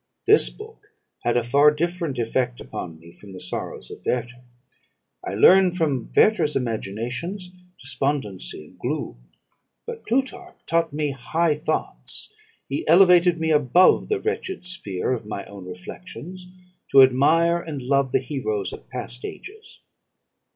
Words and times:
This 0.25 0.49
book 0.49 0.87
had 1.23 1.37
a 1.37 1.43
far 1.43 1.69
different 1.69 2.17
effect 2.17 2.59
upon 2.59 2.97
me 2.99 3.11
from 3.11 3.33
the 3.33 3.39
'Sorrows 3.39 3.91
of 3.91 4.03
Werter.' 4.03 4.41
I 5.23 5.35
learned 5.35 5.77
from 5.77 6.09
Werter's 6.17 6.55
imaginations 6.55 7.51
despondency 7.79 8.65
and 8.65 8.79
gloom: 8.79 9.29
but 9.85 10.03
Plutarch 10.07 10.55
taught 10.65 10.91
me 10.91 11.11
high 11.11 11.53
thoughts; 11.53 12.31
he 12.67 12.83
elevated 12.87 13.39
me 13.39 13.51
above 13.51 14.09
the 14.09 14.19
wretched 14.19 14.65
sphere 14.65 15.11
of 15.13 15.27
my 15.27 15.45
own 15.45 15.65
reflections, 15.65 16.47
to 16.91 17.03
admire 17.03 17.59
and 17.59 17.83
love 17.83 18.11
the 18.11 18.17
heroes 18.21 18.73
of 18.73 18.89
past 18.89 19.23
ages. 19.23 19.81